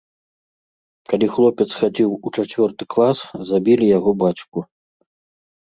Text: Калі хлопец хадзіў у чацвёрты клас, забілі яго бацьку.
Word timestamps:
Калі 1.13 1.27
хлопец 1.35 1.69
хадзіў 1.81 2.15
у 2.15 2.27
чацвёрты 2.35 2.83
клас, 2.95 3.17
забілі 3.53 3.85
яго 3.97 4.11
бацьку. 4.27 4.59